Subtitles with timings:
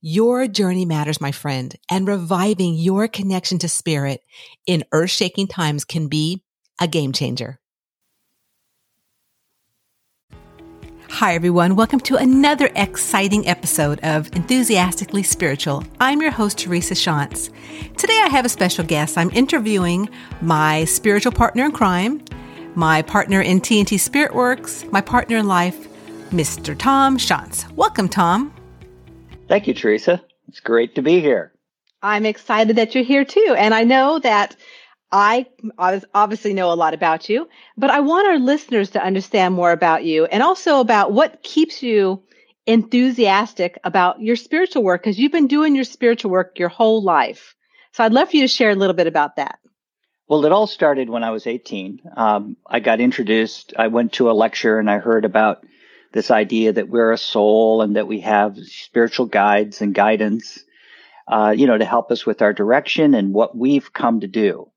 [0.00, 4.22] Your journey matters, my friend, and reviving your connection to spirit
[4.66, 6.42] in earth shaking times can be
[6.80, 7.58] a game changer.
[11.08, 11.76] Hi, everyone.
[11.76, 15.84] Welcome to another exciting episode of Enthusiastically Spiritual.
[15.98, 17.50] I'm your host, Teresa Shantz.
[17.96, 19.16] Today, I have a special guest.
[19.16, 20.10] I'm interviewing
[20.42, 22.22] my spiritual partner in crime,
[22.74, 25.88] my partner in TNT Spirit Works, my partner in life,
[26.30, 26.76] Mr.
[26.76, 27.70] Tom Shantz.
[27.72, 28.55] Welcome, Tom.
[29.48, 30.22] Thank you, Teresa.
[30.48, 31.52] It's great to be here.
[32.02, 33.54] I'm excited that you're here too.
[33.56, 34.56] And I know that
[35.12, 35.46] I
[36.14, 40.04] obviously know a lot about you, but I want our listeners to understand more about
[40.04, 42.22] you and also about what keeps you
[42.66, 47.54] enthusiastic about your spiritual work because you've been doing your spiritual work your whole life.
[47.92, 49.58] So I'd love for you to share a little bit about that.
[50.28, 52.00] Well, it all started when I was 18.
[52.16, 55.64] Um, I got introduced, I went to a lecture and I heard about
[56.12, 60.58] this idea that we're a soul and that we have spiritual guides and guidance,
[61.28, 64.70] uh, you know, to help us with our direction and what we've come to do.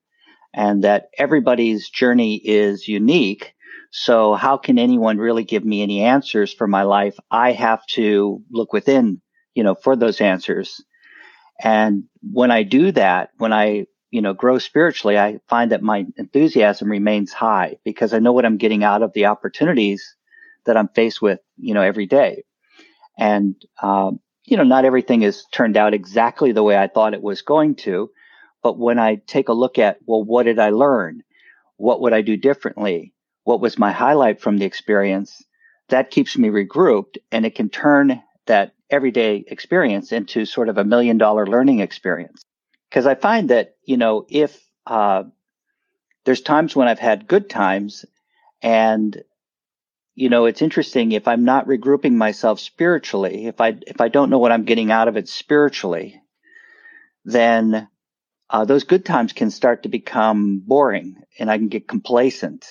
[0.53, 3.53] And that everybody's journey is unique.
[3.91, 7.17] So how can anyone really give me any answers for my life?
[7.29, 9.21] I have to look within,
[9.53, 10.83] you know, for those answers.
[11.61, 16.05] And when I do that, when I, you know, grow spiritually, I find that my
[16.17, 20.15] enthusiasm remains high because I know what I'm getting out of the opportunities
[20.69, 22.43] that I'm faced with, you know, every day.
[23.17, 27.23] And, um, you know, not everything has turned out exactly the way I thought it
[27.23, 28.11] was going to.
[28.61, 31.23] But when I take a look at, well, what did I learn?
[31.77, 33.13] What would I do differently?
[33.45, 35.43] What was my highlight from the experience?
[35.89, 40.83] That keeps me regrouped and it can turn that everyday experience into sort of a
[40.83, 42.43] million dollar learning experience.
[42.91, 45.23] Cause I find that, you know, if, uh,
[46.25, 48.05] there's times when I've had good times
[48.61, 49.23] and
[50.19, 54.29] you know, it's interesting if I'm not regrouping myself spiritually, if I if I don't
[54.29, 56.21] know what I'm getting out of it spiritually,
[57.23, 57.87] then
[58.49, 62.65] uh, those good times can start to become boring, and I can get complacent.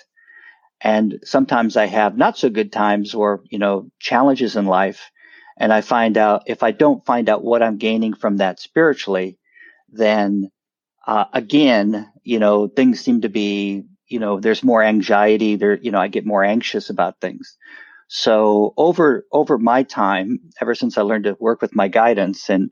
[0.82, 5.10] And sometimes I have not so good times or you know challenges in life,
[5.56, 9.38] and I find out if I don't find out what I'm gaining from that spiritually,
[9.88, 10.50] then
[11.06, 15.90] uh, again, you know, things seem to be you know, there's more anxiety there, you
[15.90, 17.56] know, I get more anxious about things.
[18.08, 22.70] So over, over my time, ever since I learned to work with my guidance and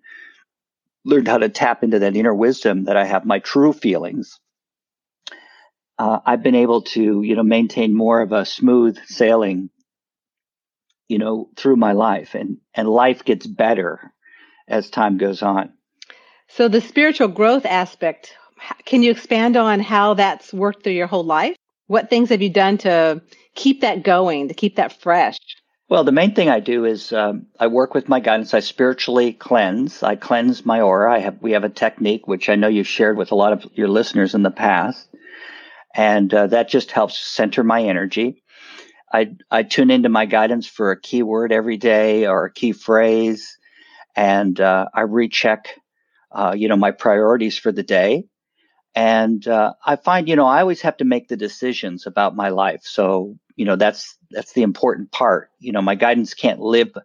[1.04, 4.40] learned how to tap into that inner wisdom that I have my true feelings,
[5.98, 9.70] uh, I've been able to, you know, maintain more of a smooth sailing,
[11.08, 14.12] you know, through my life and, and life gets better
[14.66, 15.72] as time goes on.
[16.48, 18.34] So the spiritual growth aspect
[18.84, 21.56] can you expand on how that's worked through your whole life?
[21.86, 23.22] What things have you done to
[23.54, 25.38] keep that going, to keep that fresh?
[25.88, 28.54] Well, the main thing I do is um, I work with my guidance.
[28.54, 30.02] I spiritually cleanse.
[30.02, 31.14] I cleanse my aura.
[31.14, 33.64] I have we have a technique which I know you've shared with a lot of
[33.74, 35.08] your listeners in the past,
[35.94, 38.42] and uh, that just helps center my energy.
[39.12, 43.56] I I tune into my guidance for a keyword every day or a key phrase,
[44.16, 45.68] and uh, I recheck,
[46.32, 48.24] uh, you know, my priorities for the day.
[48.96, 52.48] And uh, I find, you know, I always have to make the decisions about my
[52.48, 52.80] life.
[52.84, 55.50] So, you know, that's that's the important part.
[55.60, 56.96] You know, my guidance can't live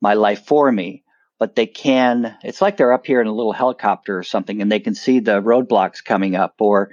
[0.00, 1.04] my life for me,
[1.38, 2.36] but they can.
[2.42, 5.20] It's like they're up here in a little helicopter or something, and they can see
[5.20, 6.90] the roadblocks coming up, or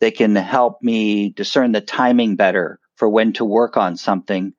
[0.00, 4.52] they can help me discern the timing better for when to work on something.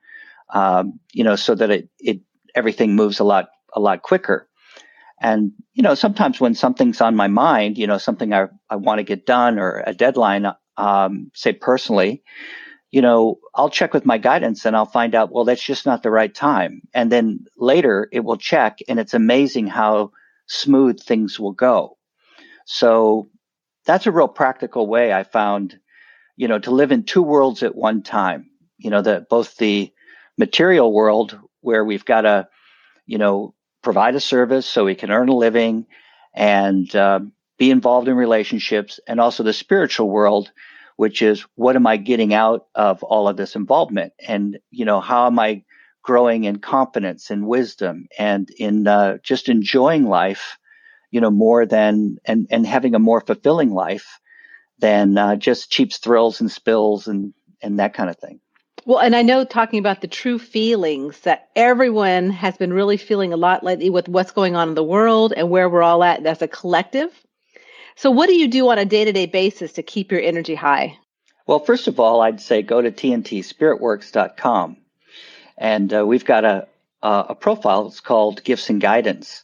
[0.49, 2.21] Um, you know, so that it it
[2.55, 4.46] everything moves a lot a lot quicker.
[5.19, 8.99] And, you know, sometimes when something's on my mind, you know, something I, I want
[8.99, 10.47] to get done or a deadline,
[10.77, 12.23] um, say personally,
[12.91, 16.03] you know, I'll check with my guidance and I'll find out, well, that's just not
[16.03, 16.81] the right time.
[16.93, 20.11] And then later it will check and it's amazing how
[20.47, 21.97] smooth things will go.
[22.65, 23.29] So
[23.85, 25.79] that's a real practical way I found,
[26.35, 28.49] you know, to live in two worlds at one time.
[28.77, 29.91] You know, that both the
[30.37, 32.47] material world where we've got to,
[33.07, 35.85] you know, provide a service so we can earn a living
[36.33, 37.19] and uh,
[37.57, 40.51] be involved in relationships, and also the spiritual world,
[40.95, 44.99] which is what am I getting out of all of this involvement, and you know
[44.99, 45.63] how am I
[46.03, 50.57] growing in confidence and wisdom and in uh, just enjoying life
[51.11, 54.19] you know, more than and and having a more fulfilling life
[54.79, 58.39] than uh, just cheap thrills and spills and and that kind of thing.
[58.87, 63.33] Well, and I know talking about the true feelings that everyone has been really feeling
[63.33, 66.25] a lot lately with what's going on in the world and where we're all at
[66.25, 67.11] as a collective.
[67.97, 70.55] So, what do you do on a day to day basis to keep your energy
[70.55, 70.97] high?
[71.45, 74.77] Well, first of all, I'd say go to tntspiritworks.com.
[75.57, 76.67] And uh, we've got a,
[77.01, 77.87] a profile.
[77.87, 79.43] It's called Gifts and Guidance,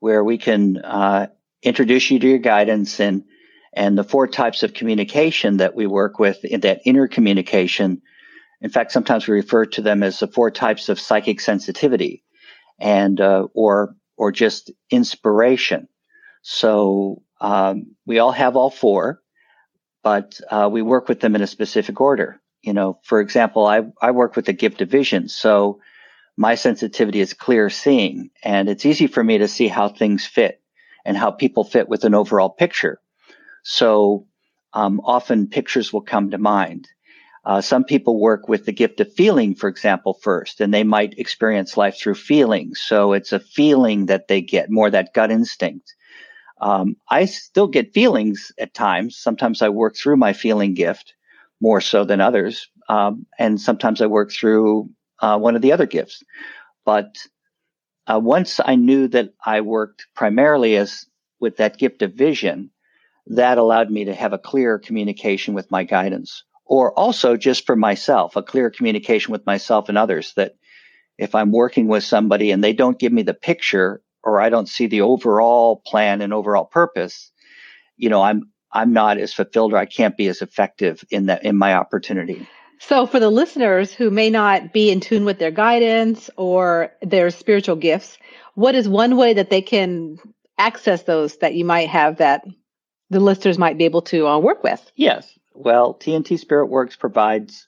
[0.00, 1.28] where we can uh,
[1.62, 3.24] introduce you to your guidance and
[3.72, 8.02] and the four types of communication that we work with in that inner communication.
[8.62, 12.22] In fact, sometimes we refer to them as the four types of psychic sensitivity,
[12.78, 15.88] and uh, or or just inspiration.
[16.42, 19.20] So um, we all have all four,
[20.02, 22.40] but uh, we work with them in a specific order.
[22.62, 25.80] You know, for example, I I work with the gift of vision, so
[26.36, 30.60] my sensitivity is clear seeing, and it's easy for me to see how things fit
[31.04, 33.00] and how people fit with an overall picture.
[33.64, 34.26] So
[34.72, 36.88] um, often pictures will come to mind.
[37.44, 41.18] Uh, some people work with the gift of feeling, for example, first, and they might
[41.18, 42.80] experience life through feelings.
[42.80, 45.92] So it's a feeling that they get, more that gut instinct.
[46.60, 49.16] Um, I still get feelings at times.
[49.16, 51.14] Sometimes I work through my feeling gift
[51.60, 52.68] more so than others.
[52.88, 56.22] Um, and sometimes I work through uh, one of the other gifts.
[56.84, 57.16] But
[58.06, 61.06] uh, once I knew that I worked primarily as
[61.40, 62.70] with that gift of vision,
[63.26, 67.76] that allowed me to have a clear communication with my guidance or also just for
[67.76, 70.54] myself, a clear communication with myself and others that
[71.18, 74.68] if I'm working with somebody and they don't give me the picture or I don't
[74.68, 77.30] see the overall plan and overall purpose,
[77.96, 81.44] you know, I'm I'm not as fulfilled or I can't be as effective in that
[81.44, 82.46] in my opportunity.
[82.78, 87.30] So for the listeners who may not be in tune with their guidance or their
[87.30, 88.18] spiritual gifts,
[88.54, 90.18] what is one way that they can
[90.58, 92.44] access those that you might have that
[93.10, 94.90] the listeners might be able to uh, work with?
[94.96, 95.38] Yes.
[95.54, 97.66] Well, TNT Spirit Works provides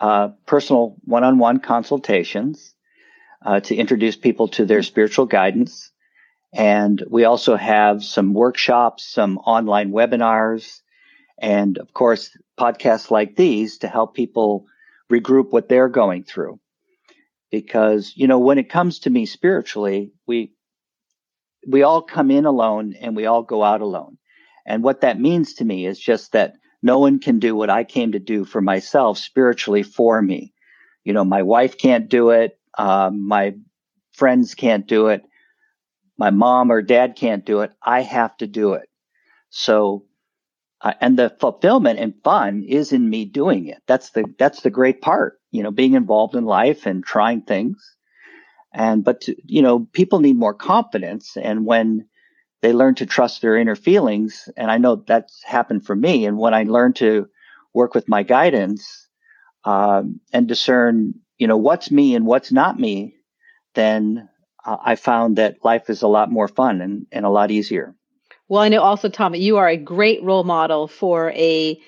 [0.00, 2.74] uh, personal one on one consultations
[3.44, 5.90] uh, to introduce people to their spiritual guidance.
[6.52, 10.80] And we also have some workshops, some online webinars,
[11.38, 14.66] and of course, podcasts like these to help people
[15.10, 16.60] regroup what they're going through.
[17.50, 20.52] Because, you know, when it comes to me spiritually, we,
[21.66, 24.18] we all come in alone and we all go out alone.
[24.66, 27.82] And what that means to me is just that no one can do what I
[27.82, 30.52] came to do for myself spiritually for me.
[31.02, 32.58] You know, my wife can't do it.
[32.76, 33.54] Um, my
[34.12, 35.22] friends can't do it.
[36.18, 37.72] My mom or dad can't do it.
[37.82, 38.90] I have to do it.
[39.48, 40.04] So,
[40.82, 43.78] uh, and the fulfillment and fun is in me doing it.
[43.86, 47.96] That's the, that's the great part, you know, being involved in life and trying things.
[48.74, 51.38] And, but, to, you know, people need more confidence.
[51.40, 52.08] And when,
[52.64, 54.48] they learn to trust their inner feelings.
[54.56, 56.24] And I know that's happened for me.
[56.24, 57.28] And when I learned to
[57.74, 59.06] work with my guidance
[59.64, 63.16] um, and discern, you know, what's me and what's not me,
[63.74, 64.30] then
[64.64, 67.94] uh, I found that life is a lot more fun and, and a lot easier.
[68.48, 71.78] Well, I know also, Tom, you are a great role model for a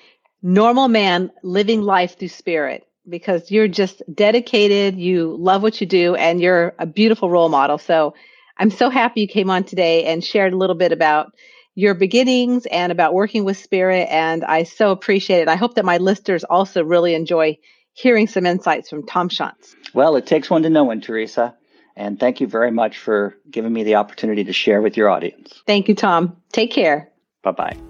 [0.43, 6.13] normal man living life through spirit because you're just dedicated, you love what you do,
[6.13, 7.79] and you're a beautiful role model.
[7.79, 8.13] So
[8.57, 11.33] I'm so happy you came on today and shared a little bit about
[11.75, 14.07] your beginnings and about working with spirit.
[14.09, 15.47] And I so appreciate it.
[15.47, 17.57] I hope that my listeners also really enjoy
[17.93, 19.75] hearing some insights from Tom Shantz.
[19.93, 21.55] Well, it takes one to know one, Teresa.
[21.95, 25.61] And thank you very much for giving me the opportunity to share with your audience.
[25.65, 26.37] Thank you, Tom.
[26.51, 27.11] Take care.
[27.43, 27.86] Bye bye.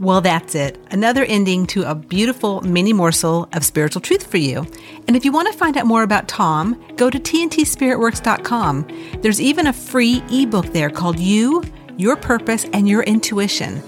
[0.00, 0.78] Well, that's it.
[0.90, 4.66] Another ending to a beautiful mini morsel of spiritual truth for you.
[5.06, 9.18] And if you want to find out more about Tom, go to tntspiritworks.com.
[9.20, 11.62] There's even a free ebook there called You,
[11.98, 13.82] Your Purpose, and Your Intuition.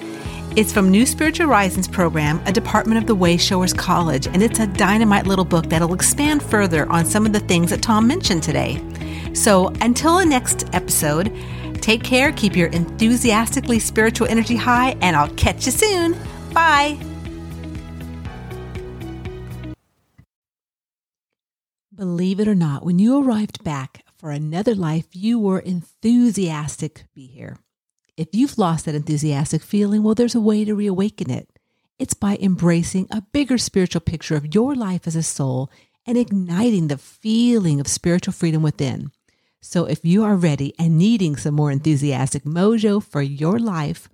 [0.55, 4.67] It's from New Spiritual Horizons program, a department of the Wayshowers College, and it's a
[4.67, 8.85] dynamite little book that'll expand further on some of the things that Tom mentioned today.
[9.33, 11.35] So until the next episode,
[11.83, 16.17] Take care, keep your enthusiastically spiritual energy high, and I'll catch you soon.
[16.55, 16.97] Bye.
[21.93, 27.05] Believe it or not, when you arrived back for another life, you were enthusiastic to
[27.15, 27.59] be here.
[28.17, 31.49] If you've lost that enthusiastic feeling, well, there's a way to reawaken it.
[31.99, 35.69] It's by embracing a bigger spiritual picture of your life as a soul
[36.07, 39.11] and igniting the feeling of spiritual freedom within.
[39.65, 44.09] So if you are ready and needing some more enthusiastic mojo for your life,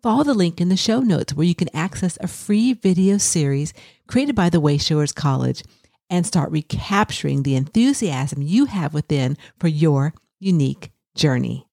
[0.00, 3.74] follow the link in the show notes where you can access a free video series
[4.06, 5.64] created by the Wayshowers College
[6.08, 11.66] and start recapturing the enthusiasm you have within for your unique journey.